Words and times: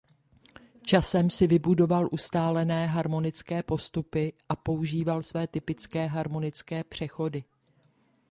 Časem 0.89 1.29
si 1.29 1.47
vybudoval 1.47 2.09
ustálené 2.11 2.87
harmonické 2.87 3.63
postupy 3.63 4.33
a 4.49 4.55
používal 4.55 5.23
své 5.23 5.47
typické 5.47 6.05
harmonické 6.07 6.83
přechody. 6.83 7.43